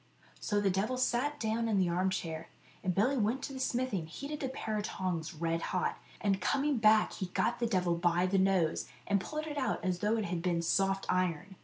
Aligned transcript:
So 0.39 0.59
the 0.59 0.71
devil 0.71 0.97
sat 0.97 1.39
down 1.39 1.69
in 1.69 1.77
the 1.77 1.87
arm 1.87 2.09
chair, 2.09 2.49
and 2.83 2.95
Billy 2.95 3.17
went 3.17 3.43
to 3.43 3.53
the 3.53 3.59
smithy 3.59 3.99
and 3.99 4.09
heated 4.09 4.41
a 4.41 4.49
pair 4.49 4.77
of 4.77 4.83
tongs 4.85 5.35
red 5.35 5.61
hot, 5.61 5.99
and 6.19 6.41
coming 6.41 6.77
back, 6.77 7.13
he 7.13 7.27
got 7.27 7.59
the 7.59 7.67
devil 7.67 7.93
by 7.95 8.25
the 8.25 8.39
nose, 8.39 8.87
and 9.05 9.21
pulled 9.21 9.45
it 9.45 9.59
out 9.59 9.85
as 9.85 9.99
though 9.99 10.17
it 10.17 10.25
had 10.25 10.41
been 10.41 10.63
soft 10.63 11.05
iron. 11.07 11.55